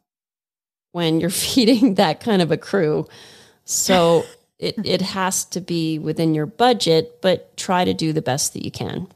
[0.93, 3.07] when you're feeding that kind of a crew.
[3.65, 4.25] So
[4.59, 8.65] it, it has to be within your budget, but try to do the best that
[8.65, 9.09] you can.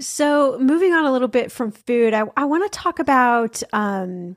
[0.00, 4.36] So, moving on a little bit from food, I, I want to talk about um,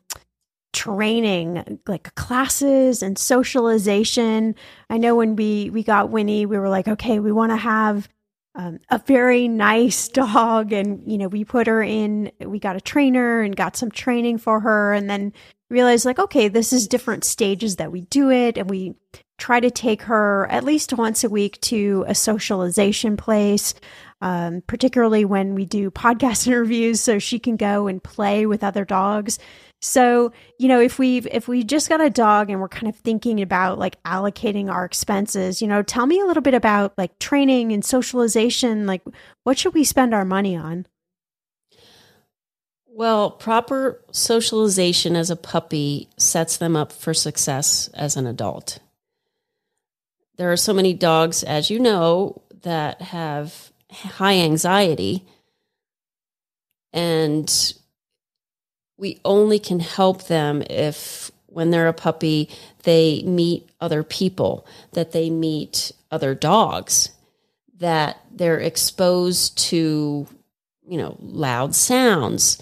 [0.74, 4.56] training, like classes and socialization.
[4.90, 8.10] I know when we we got Winnie, we were like, okay, we want to have
[8.56, 12.32] um, a very nice dog, and you know, we put her in.
[12.40, 15.32] We got a trainer and got some training for her, and then
[15.70, 18.96] realized like, okay, this is different stages that we do it, and we
[19.38, 23.74] try to take her at least once a week to a socialization place
[24.24, 28.86] um, particularly when we do podcast interviews, so she can go and play with other
[28.86, 29.38] dogs.
[29.82, 32.96] So, you know, if we've if we just got a dog and we're kind of
[32.96, 37.20] thinking about like allocating our expenses, you know, tell me a little bit about like
[37.20, 38.88] training and socialization.
[38.88, 39.02] Like,
[39.44, 40.88] what should we spend our money on?
[42.88, 48.80] Well, proper socialization as a puppy sets them up for success as an adult.
[50.38, 55.26] There are so many dogs, as you know, that have high anxiety.
[56.92, 57.74] And
[58.98, 62.50] we only can help them if, when they're a puppy,
[62.84, 67.10] they meet other people, that they meet other dogs,
[67.78, 70.28] that they're exposed to,
[70.88, 72.62] you know, loud sounds.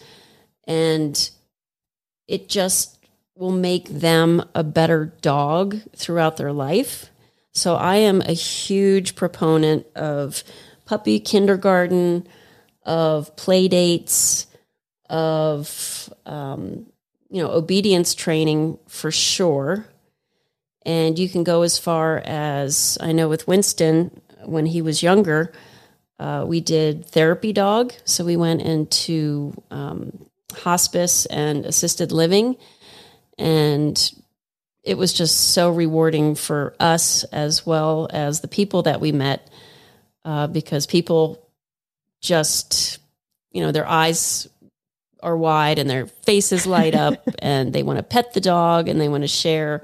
[0.65, 1.29] And
[2.27, 2.97] it just
[3.35, 7.09] will make them a better dog throughout their life.
[7.51, 10.43] So I am a huge proponent of
[10.91, 12.27] puppy kindergarten,
[12.83, 14.45] of play dates,
[15.09, 16.85] of um,
[17.29, 19.85] you know obedience training for sure.
[20.85, 25.53] And you can go as far as I know with Winston when he was younger.
[26.19, 32.57] Uh, we did therapy dog, so we went into um, hospice and assisted living,
[33.37, 33.95] And
[34.83, 39.50] it was just so rewarding for us as well as the people that we met
[40.23, 41.47] uh, because people
[42.21, 42.99] just,
[43.51, 44.47] you know, their eyes
[45.23, 48.99] are wide and their faces light up and they want to pet the dog and
[48.99, 49.83] they want to share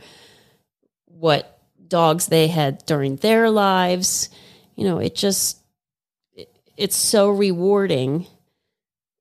[1.05, 4.29] what dogs they had during their lives.
[4.75, 5.59] You know, it just,
[6.33, 8.27] it, it's so rewarding.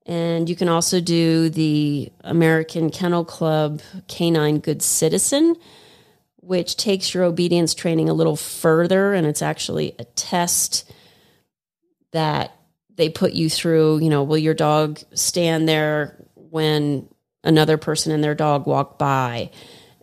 [0.05, 5.57] And you can also do the American Kennel Club Canine Good Citizen,
[6.37, 9.14] which takes your obedience training a little further.
[9.14, 10.91] And it's actually a test
[12.17, 12.57] that
[12.97, 13.99] they put you through.
[13.99, 17.09] You know, will your dog stand there when
[17.45, 19.51] another person and their dog walk by?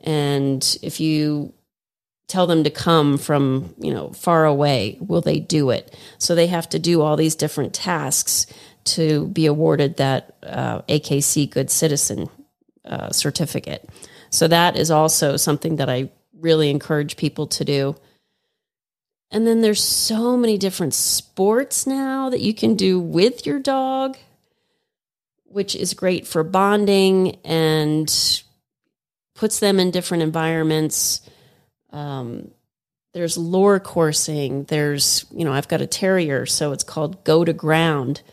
[0.03, 1.53] And if you
[2.28, 6.47] tell them to come from you know far away will they do it so they
[6.47, 8.47] have to do all these different tasks
[8.86, 12.30] to be awarded that uh, akc good citizen
[12.86, 13.88] uh, certificate
[14.30, 16.09] so that is also something that i
[16.39, 17.95] really encourage people to do
[19.34, 24.17] and then there's so many different sports now that you can do with your dog
[25.45, 28.43] which is great for bonding and
[29.36, 31.21] puts them in different environments
[31.91, 32.49] um,
[33.13, 34.63] there's lure coursing.
[34.65, 38.23] There's, you know, I've got a terrier, so it's called Go to Ground,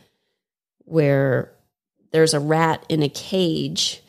[0.86, 1.53] where
[2.12, 4.03] there's a rat in a cage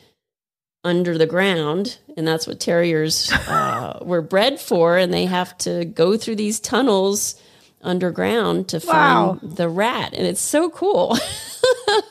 [0.82, 1.98] under the ground.
[2.16, 4.98] And that's what terriers uh, were bred for.
[4.98, 7.40] And they have to go through these tunnels
[7.80, 9.38] underground to find wow.
[9.42, 10.14] the rat.
[10.14, 11.16] And it's so cool.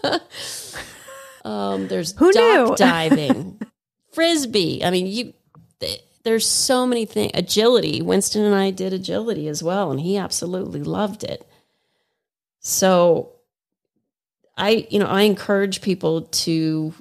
[1.45, 2.75] um, there's Who dock knew?
[2.77, 3.61] diving,
[4.11, 4.83] frisbee.
[4.83, 5.33] I mean, you
[6.23, 7.31] there's so many things.
[7.33, 8.01] Agility.
[8.01, 11.47] Winston and I did agility as well, and he absolutely loved it.
[12.59, 13.31] So
[14.57, 16.93] I, you know, I encourage people to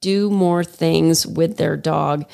[0.00, 2.24] do more things with their dog.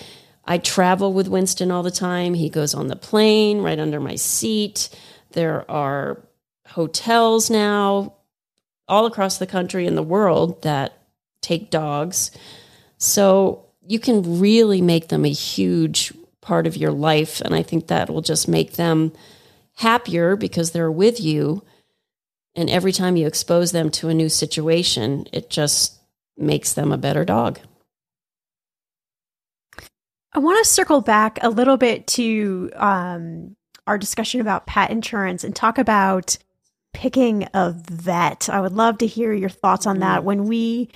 [0.44, 2.34] I travel with Winston all the time.
[2.34, 4.88] He goes on the plane right under my seat.
[5.32, 6.20] There are
[6.68, 8.14] hotels now
[8.88, 10.98] all across the country and the world that
[11.40, 12.30] take dogs.
[12.98, 17.40] So you can really make them a huge part of your life.
[17.40, 19.12] And I think that will just make them
[19.76, 21.62] happier because they're with you.
[22.54, 25.98] And every time you expose them to a new situation, it just
[26.42, 27.60] makes them a better dog.
[30.34, 35.44] I want to circle back a little bit to um, our discussion about pet insurance
[35.44, 36.38] and talk about
[36.94, 38.48] picking a vet.
[38.50, 40.22] I would love to hear your thoughts on that.
[40.22, 40.24] Mm.
[40.24, 40.88] When we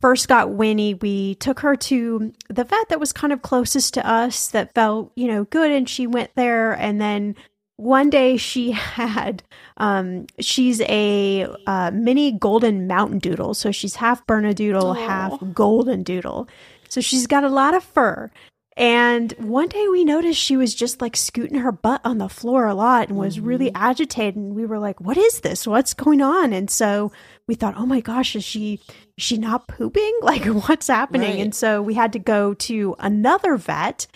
[0.00, 4.08] first got Winnie, we took her to the vet that was kind of closest to
[4.08, 5.72] us that felt, you know, good.
[5.72, 6.72] And she went there.
[6.72, 7.34] And then
[7.78, 9.42] one day she had,
[9.78, 13.54] um, she's a uh, mini golden mountain doodle.
[13.54, 15.06] So she's half Bernedoodle, Aww.
[15.06, 16.48] half golden doodle.
[16.90, 18.30] So she's got a lot of fur.
[18.76, 22.66] And one day we noticed she was just like scooting her butt on the floor
[22.66, 23.46] a lot and was mm-hmm.
[23.46, 24.36] really agitated.
[24.36, 25.66] And we were like, what is this?
[25.66, 26.52] What's going on?
[26.52, 27.10] And so
[27.48, 28.80] we thought, oh my gosh, is she
[29.16, 30.18] is she not pooping?
[30.22, 31.30] Like what's happening?
[31.30, 31.40] Right.
[31.40, 34.06] And so we had to go to another vet.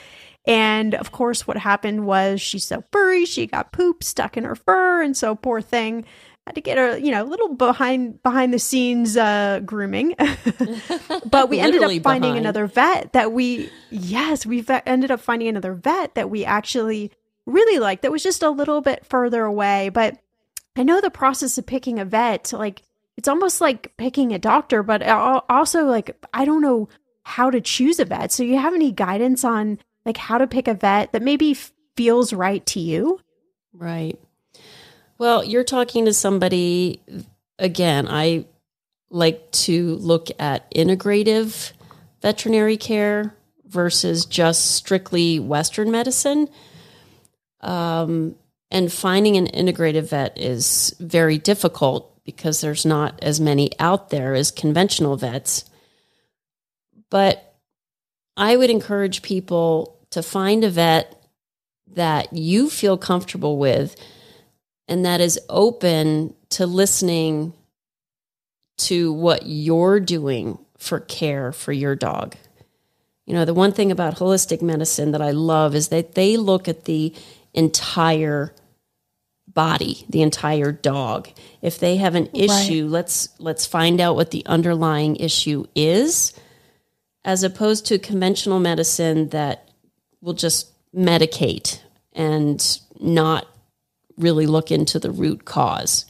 [0.44, 4.56] And of course, what happened was she's so furry, she got poop stuck in her
[4.56, 6.04] fur, and so poor thing
[6.46, 10.14] had to get her, you know, a little behind behind the scenes uh, grooming.
[11.30, 12.38] but we ended up finding behind.
[12.38, 17.12] another vet that we, yes, we ended up finding another vet that we actually
[17.46, 18.02] really liked.
[18.02, 20.18] That was just a little bit further away, but
[20.76, 22.82] I know the process of picking a vet, like
[23.16, 25.02] it's almost like picking a doctor, but
[25.48, 26.88] also like I don't know
[27.24, 28.32] how to choose a vet.
[28.32, 31.56] So you have any guidance on like how to pick a vet that maybe
[31.96, 33.20] feels right to you?
[33.72, 34.18] Right.
[35.18, 37.00] Well, you're talking to somebody
[37.58, 38.46] again, I
[39.10, 41.72] like to look at integrative
[42.22, 43.34] veterinary care
[43.66, 46.48] versus just strictly Western medicine.
[47.60, 48.34] Um,
[48.70, 54.34] and finding an integrative vet is very difficult because there's not as many out there
[54.34, 55.64] as conventional vets.
[57.10, 57.51] But
[58.36, 61.18] I would encourage people to find a vet
[61.94, 63.96] that you feel comfortable with
[64.88, 67.52] and that is open to listening
[68.78, 72.34] to what you're doing for care for your dog.
[73.26, 76.68] You know, the one thing about holistic medicine that I love is that they look
[76.68, 77.14] at the
[77.54, 78.54] entire
[79.46, 81.28] body, the entire dog.
[81.60, 82.90] If they have an issue, right.
[82.90, 86.32] let's let's find out what the underlying issue is
[87.24, 89.70] as opposed to conventional medicine that
[90.20, 91.80] will just medicate
[92.12, 93.46] and not
[94.16, 96.04] really look into the root cause.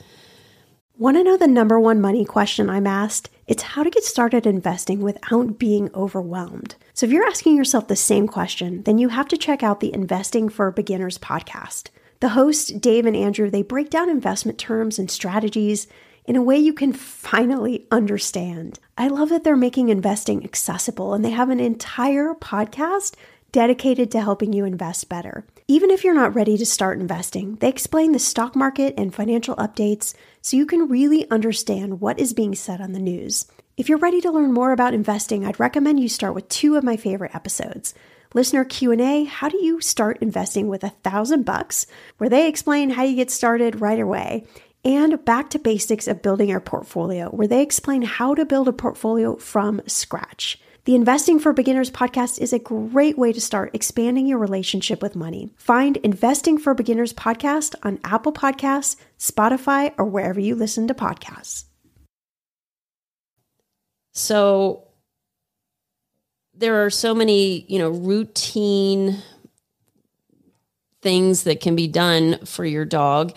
[0.96, 3.30] Want to know the number one money question I'm asked?
[3.46, 6.76] It's how to get started investing without being overwhelmed.
[6.94, 9.92] So, if you're asking yourself the same question, then you have to check out the
[9.92, 11.88] Investing for Beginners podcast.
[12.20, 15.88] The hosts, Dave and Andrew, they break down investment terms and strategies
[16.24, 18.78] in a way you can finally understand.
[18.96, 23.14] I love that they're making investing accessible and they have an entire podcast
[23.50, 25.46] dedicated to helping you invest better.
[25.68, 29.54] Even if you're not ready to start investing, they explain the stock market and financial
[29.56, 33.46] updates so you can really understand what is being said on the news.
[33.76, 36.84] If you're ready to learn more about investing, I'd recommend you start with two of
[36.84, 37.94] my favorite episodes.
[38.34, 43.02] Listener Q&A, how do you start investing with a thousand bucks, where they explain how
[43.02, 44.46] you get started right away,
[44.84, 48.72] and back to basics of building your portfolio, where they explain how to build a
[48.72, 50.58] portfolio from scratch.
[50.84, 55.14] The Investing for Beginners podcast is a great way to start expanding your relationship with
[55.14, 55.52] money.
[55.56, 61.66] Find Investing for Beginners podcast on Apple Podcasts, Spotify, or wherever you listen to podcasts.
[64.12, 64.88] So
[66.52, 69.22] there are so many, you know, routine
[71.00, 73.34] things that can be done for your dog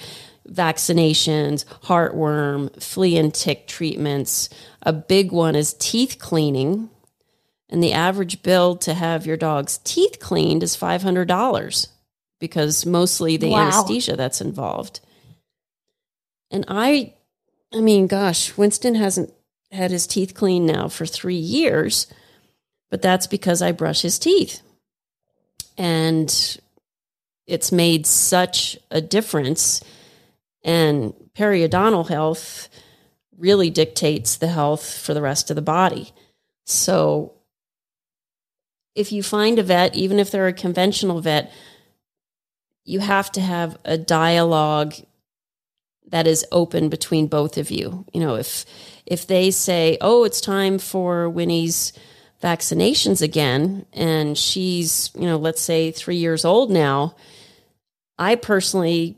[0.49, 4.49] vaccinations, heartworm, flea and tick treatments.
[4.83, 6.89] A big one is teeth cleaning.
[7.69, 11.87] And the average bill to have your dog's teeth cleaned is $500
[12.39, 13.63] because mostly the wow.
[13.63, 14.99] anesthesia that's involved.
[16.51, 17.13] And I,
[17.73, 19.33] I mean, gosh, Winston hasn't
[19.71, 22.07] had his teeth cleaned now for three years,
[22.91, 24.61] but that's because I brush his teeth.
[25.77, 26.59] And
[27.47, 29.83] it's made such a difference
[30.65, 32.67] and periodontal health
[33.37, 36.11] really dictates the health for the rest of the body.
[36.65, 37.33] So
[38.95, 41.51] if you find a vet, even if they're a conventional vet,
[42.83, 44.95] you have to have a dialogue
[46.07, 48.05] that is open between both of you.
[48.13, 48.65] You know, if
[49.05, 51.93] if they say, "Oh, it's time for Winnie's
[52.41, 57.15] vaccinations again," and she's, you know, let's say 3 years old now,
[58.17, 59.17] I personally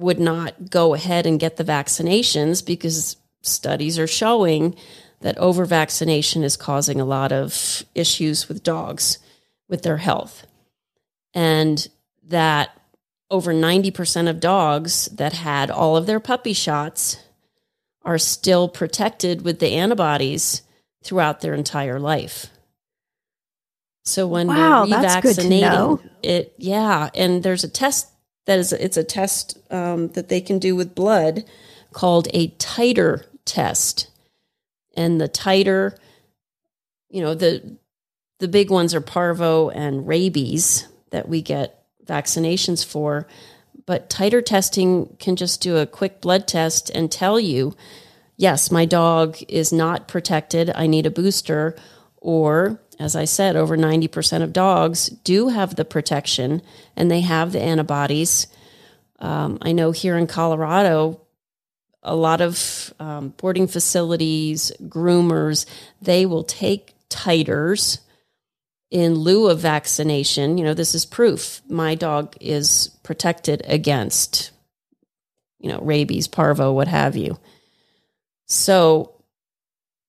[0.00, 4.74] would not go ahead and get the vaccinations because studies are showing
[5.20, 9.18] that over vaccination is causing a lot of issues with dogs
[9.68, 10.46] with their health.
[11.34, 11.86] And
[12.28, 12.70] that
[13.30, 17.18] over 90% of dogs that had all of their puppy shots
[18.02, 20.62] are still protected with the antibodies
[21.04, 22.46] throughout their entire life.
[24.04, 28.08] So when wow, we're revaccinating it, yeah, and there's a test
[28.50, 31.44] that is it's a test um, that they can do with blood
[31.92, 34.10] called a titer test.
[34.96, 35.96] And the titer
[37.10, 37.78] you know the
[38.40, 43.28] the big ones are parvo and rabies that we get vaccinations for.
[43.86, 47.76] But titer testing can just do a quick blood test and tell you
[48.36, 51.76] yes my dog is not protected i need a booster
[52.16, 56.60] or as I said, over 90% of dogs do have the protection
[56.94, 58.46] and they have the antibodies.
[59.18, 61.22] Um, I know here in Colorado,
[62.02, 65.64] a lot of um, boarding facilities, groomers,
[66.02, 68.00] they will take titers
[68.90, 70.58] in lieu of vaccination.
[70.58, 74.50] You know, this is proof my dog is protected against,
[75.58, 77.38] you know, rabies, parvo, what have you.
[78.46, 79.14] So,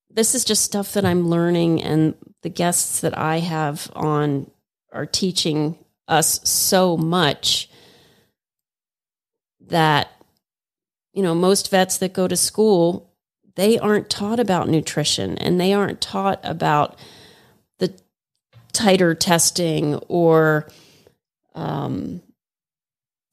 [0.09, 4.49] this is just stuff that I'm learning and the guests that I have on
[4.91, 5.77] are teaching
[6.07, 7.69] us so much
[9.67, 10.11] that
[11.13, 13.09] you know most vets that go to school
[13.55, 16.97] they aren't taught about nutrition and they aren't taught about
[17.79, 17.93] the
[18.73, 20.67] titer testing or
[21.55, 22.21] um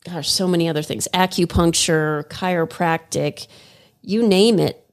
[0.04, 3.48] gosh so many other things acupuncture chiropractic
[4.02, 4.88] you name it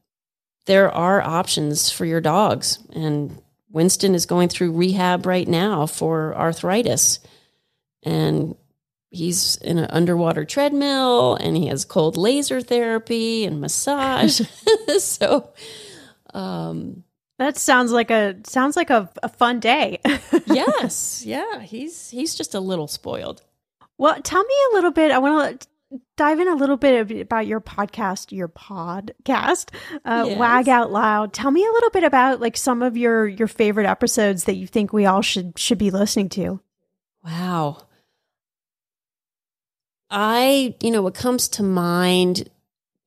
[0.65, 2.79] there are options for your dogs.
[2.93, 3.41] And
[3.75, 7.19] Winston is going through rehab right now for arthritis.
[8.03, 8.55] And
[9.09, 14.39] he's in an underwater treadmill and he has cold laser therapy and massage.
[14.99, 15.49] so,
[16.33, 17.03] um,
[17.37, 19.99] that sounds like a sounds like a, a fun day.
[20.45, 23.41] yes, yeah, he's he's just a little spoiled.
[23.97, 25.11] Well, tell me a little bit.
[25.11, 25.67] I want to
[26.17, 29.69] dive in a little bit about your podcast, your podcast,
[30.05, 30.37] uh, yes.
[30.37, 31.33] Wag Out Loud.
[31.33, 34.67] Tell me a little bit about like some of your your favorite episodes that you
[34.67, 36.59] think we all should should be listening to.
[37.23, 37.85] Wow.
[40.09, 42.49] I, you know, what comes to mind,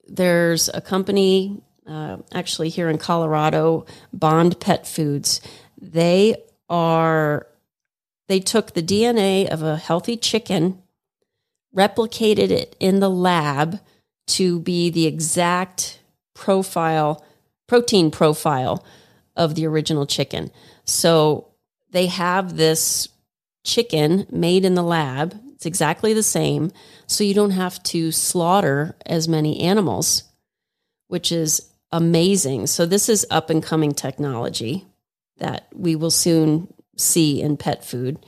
[0.07, 5.41] there's a company uh, actually here in Colorado, Bond Pet Foods.
[5.81, 6.37] They
[6.69, 7.47] are,
[8.27, 10.83] they took the DNA of a healthy chicken
[11.77, 13.81] replicated it in the lab
[14.27, 16.01] to be the exact
[16.35, 17.25] profile,
[17.67, 18.85] protein profile
[19.37, 20.51] of the original chicken.
[20.85, 21.49] So
[21.91, 23.09] they have this
[23.65, 25.39] chicken made in the lab.
[25.55, 26.73] It's exactly the same.
[27.07, 30.25] So you don't have to slaughter as many animals,
[31.09, 32.67] which is amazing.
[32.67, 34.87] So this is up and coming technology
[35.39, 38.25] that we will soon see in pet food.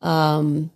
[0.00, 0.70] Um,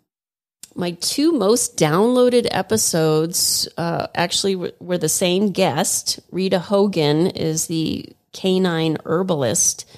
[0.78, 6.20] my two most downloaded episodes uh, actually were, were the same guest.
[6.30, 9.90] Rita Hogan is the canine herbalist,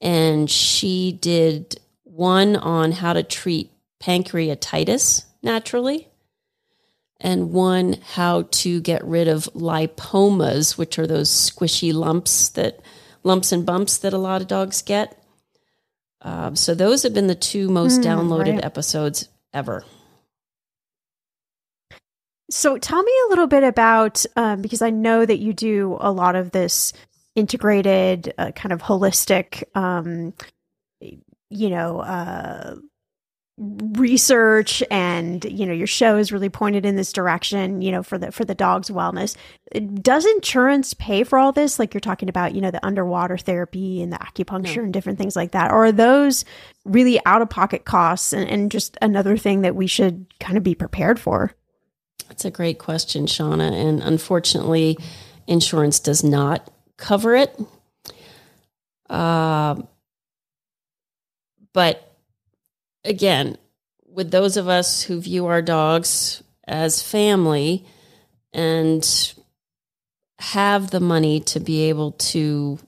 [0.00, 6.06] and she did one on how to treat pancreatitis naturally,
[7.20, 12.78] and one how to get rid of lipomas, which are those squishy lumps that
[13.24, 15.20] lumps and bumps that a lot of dogs get.
[16.22, 18.64] Um, so those have been the two most mm, downloaded right.
[18.64, 19.84] episodes ever.
[22.50, 26.10] So tell me a little bit about um, because I know that you do a
[26.10, 26.92] lot of this
[27.34, 30.32] integrated, uh, kind of holistic, um,
[31.50, 32.76] you know, uh,
[33.58, 38.16] research and you know your show is really pointed in this direction you know for
[38.16, 39.36] the for the dog's wellness.
[40.00, 41.78] Does insurance pay for all this?
[41.78, 44.84] Like you're talking about you know the underwater therapy and the acupuncture no.
[44.84, 45.70] and different things like that.
[45.72, 46.44] Or are those
[46.84, 48.32] really out of pocket costs?
[48.32, 51.52] And, and just another thing that we should kind of be prepared for.
[52.28, 53.72] That's a great question Shannah.
[53.72, 54.98] And unfortunately
[55.48, 57.58] insurance does not cover it.
[59.10, 59.76] Uh,
[61.72, 62.07] but
[63.08, 63.56] again,
[64.06, 67.84] with those of us who view our dogs as family
[68.52, 69.34] and
[70.38, 72.78] have the money to be able to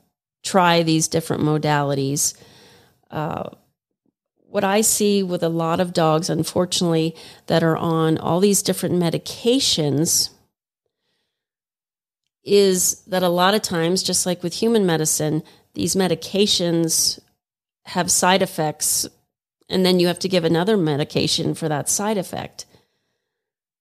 [0.42, 2.34] try these different modalities,
[3.10, 3.48] uh,
[4.36, 7.14] what I see with a lot of dogs, unfortunately,
[7.46, 10.30] that are on all these different medications
[12.42, 15.42] is that a lot of times, just like with human medicine,
[15.74, 17.20] these medications
[17.84, 19.06] have side effects
[19.70, 22.66] and then you have to give another medication for that side effect.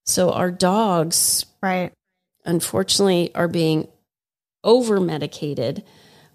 [0.05, 1.91] So our dogs, right,
[2.45, 3.87] unfortunately, are being
[4.63, 5.83] over medicated,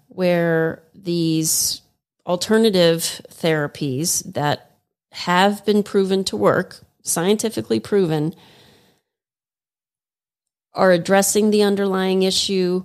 [0.07, 1.81] where these
[2.25, 4.71] alternative therapies that
[5.11, 8.33] have been proven to work, scientifically proven,
[10.73, 12.83] are addressing the underlying issue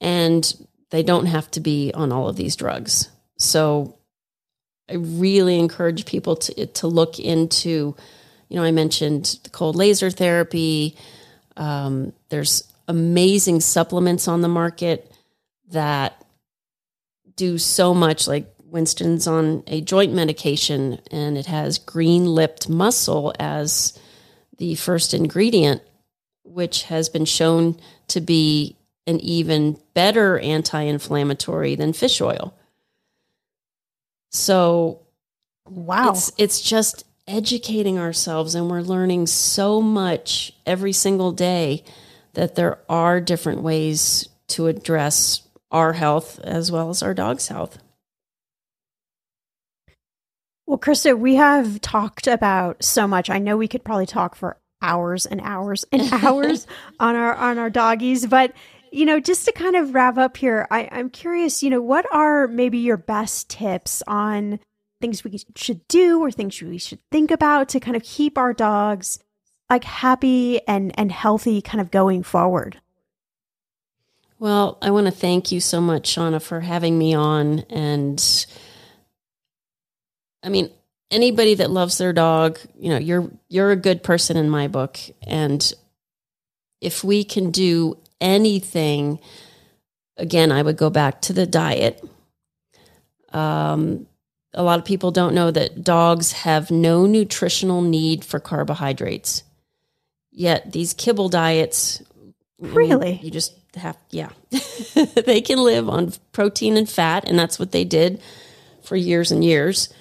[0.00, 3.10] and they don't have to be on all of these drugs.
[3.38, 3.98] So
[4.88, 7.96] I really encourage people to to look into.
[8.48, 10.96] You know, I mentioned the cold laser therapy.
[11.56, 15.10] Um, there's amazing supplements on the market
[15.70, 16.24] that
[17.36, 18.28] do so much.
[18.28, 23.98] Like Winston's on a joint medication, and it has green lipped mussel as
[24.58, 25.82] the first ingredient,
[26.44, 27.78] which has been shown
[28.08, 28.76] to be
[29.06, 32.54] an even better anti inflammatory than fish oil.
[34.34, 35.00] So
[35.68, 36.10] wow.
[36.10, 41.84] It's it's just educating ourselves and we're learning so much every single day
[42.34, 47.78] that there are different ways to address our health as well as our dog's health.
[50.66, 53.30] Well, Krista, we have talked about so much.
[53.30, 56.66] I know we could probably talk for hours and hours and hours
[56.98, 58.52] on our on our doggies, but
[58.94, 62.06] you know, just to kind of wrap up here, I, I'm curious, you know, what
[62.12, 64.60] are maybe your best tips on
[65.00, 68.52] things we should do or things we should think about to kind of keep our
[68.52, 69.18] dogs
[69.68, 72.80] like happy and and healthy kind of going forward?
[74.38, 77.60] Well, I want to thank you so much, Shannah, for having me on.
[77.70, 78.46] And
[80.44, 80.70] I mean,
[81.10, 85.00] anybody that loves their dog, you know, you're you're a good person in my book.
[85.26, 85.72] And
[86.80, 89.20] if we can do anything,
[90.16, 92.02] again, I would go back to the diet.
[93.32, 94.06] Um,
[94.54, 99.42] a lot of people don't know that dogs have no nutritional need for carbohydrates.
[100.32, 102.02] Yet these kibble diets,
[102.58, 104.30] really, you just have, yeah,
[105.26, 108.20] they can live on protein and fat, and that's what they did
[108.82, 109.92] for years and years.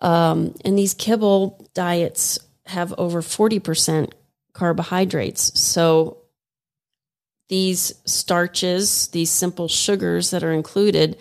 [0.00, 4.12] Um, and these kibble diets have over 40%
[4.52, 5.58] carbohydrates.
[5.58, 6.18] So
[7.48, 11.16] these starches, these simple sugars that are included,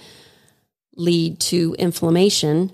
[0.95, 2.71] lead to inflammation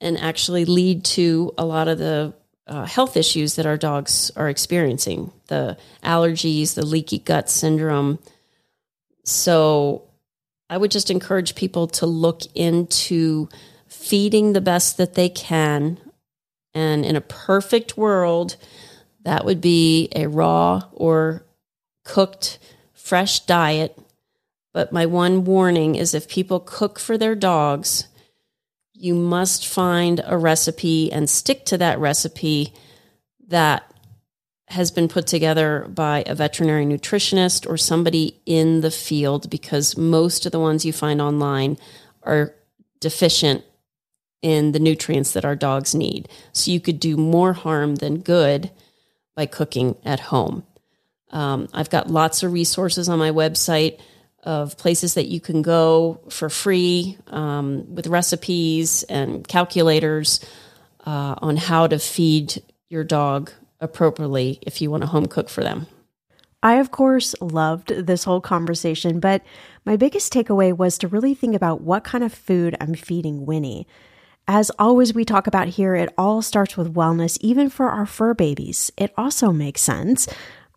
[0.00, 2.32] and actually lead to a lot of the
[2.66, 8.18] uh, health issues that our dogs are experiencing the allergies, the leaky gut syndrome.
[9.24, 10.04] So,
[10.70, 13.48] I would just encourage people to look into
[13.86, 15.98] feeding the best that they can.
[16.72, 18.56] And in a perfect world,
[19.24, 21.44] that would be a raw or
[22.04, 22.58] cooked,
[22.92, 23.98] fresh diet.
[24.72, 28.08] But my one warning is if people cook for their dogs,
[28.94, 32.72] you must find a recipe and stick to that recipe
[33.48, 33.92] that
[34.68, 40.46] has been put together by a veterinary nutritionist or somebody in the field because most
[40.46, 41.76] of the ones you find online
[42.22, 42.54] are
[43.00, 43.64] deficient
[44.40, 46.28] in the nutrients that our dogs need.
[46.52, 48.70] So you could do more harm than good
[49.36, 50.64] by cooking at home.
[51.32, 53.98] Um, I've got lots of resources on my website
[54.42, 60.44] of places that you can go for free um, with recipes and calculators
[61.06, 65.62] uh, on how to feed your dog appropriately if you want to home cook for
[65.62, 65.86] them.
[66.62, 69.42] I, of course, loved this whole conversation, but
[69.84, 73.86] my biggest takeaway was to really think about what kind of food I'm feeding Winnie.
[74.46, 78.34] As always, we talk about here, it all starts with wellness, even for our fur
[78.34, 78.92] babies.
[78.96, 80.28] It also makes sense.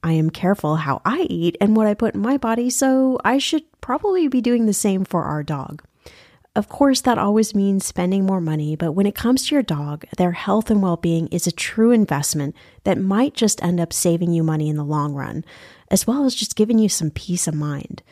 [0.06, 3.40] I am careful how I eat and what I put in my body, so I
[3.40, 5.84] should probably be doing the same for our dog.
[6.56, 10.06] Of course, that always means spending more money, but when it comes to your dog,
[10.18, 14.32] their health and well being is a true investment that might just end up saving
[14.32, 15.44] you money in the long run,
[15.90, 18.04] as well as just giving you some peace of mind.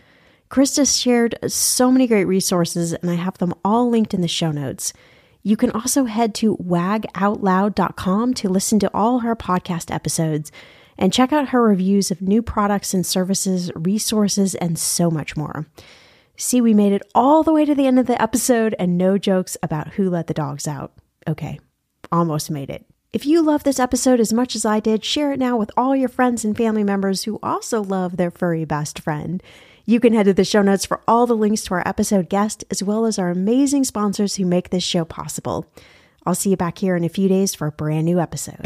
[0.50, 4.52] Krista shared so many great resources, and I have them all linked in the show
[4.52, 4.94] notes.
[5.44, 10.52] You can also head to wagoutloud.com to listen to all her podcast episodes
[10.98, 15.68] and check out her reviews of new products and services, resources, and so much more.
[16.36, 19.18] See, we made it all the way to the end of the episode and no
[19.18, 20.94] jokes about who let the dogs out.
[21.28, 21.60] Okay,
[22.12, 22.86] almost made it.
[23.14, 25.96] If you love this episode as much as I did, share it now with all
[25.96, 29.42] your friends and family members who also love their furry best friend.
[29.86, 32.64] You can head to the show notes for all the links to our episode guest,
[32.72, 35.68] as well as our amazing sponsors who make this show possible.
[36.26, 38.66] I'll see you back here in a few days for a brand new episode.